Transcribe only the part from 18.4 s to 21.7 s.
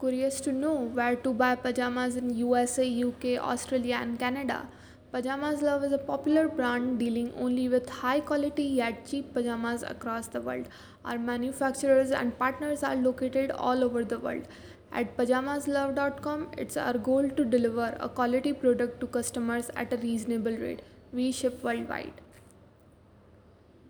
product to customers at a reasonable rate. We ship